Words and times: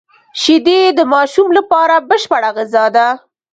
شیدې 0.41 0.79
د 0.97 0.99
ماشوم 1.13 1.47
لپاره 1.57 1.95
بشپړه 2.09 2.49
غذا 2.57 2.85
ده 2.95 3.07